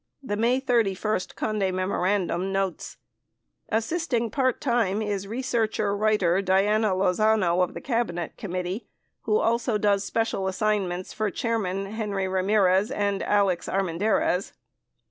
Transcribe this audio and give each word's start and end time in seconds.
23 0.25 0.35
The 0.35 0.41
May 0.41 0.59
31 0.59 1.19
Conde 1.35 1.59
memo 1.75 1.93
randum 1.97 2.51
notes: 2.51 2.97
Assisting 3.69 4.31
part 4.31 4.59
time 4.59 4.99
is 4.99 5.27
researcher 5.27 5.95
writer 5.95 6.41
Diana 6.41 6.95
Lozano 6.95 7.61
of 7.63 7.75
the 7.75 7.81
Cabinet 7.81 8.35
Committee, 8.35 8.87
who 9.25 9.37
also 9.37 9.77
does 9.77 10.03
special 10.03 10.47
assignments 10.47 11.13
for 11.13 11.29
Chairman 11.29 11.85
Henry 11.85 12.27
Ramirez 12.27 12.89
and 12.89 13.21
Alex 13.21 13.67
Armendariz. 13.67 14.53